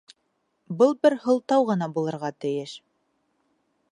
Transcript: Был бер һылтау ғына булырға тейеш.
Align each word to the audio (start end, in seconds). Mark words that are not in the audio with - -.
Был 0.79 0.95
бер 1.05 1.15
һылтау 1.25 1.67
ғына 1.69 1.91
булырға 1.99 2.33
тейеш. 2.45 2.75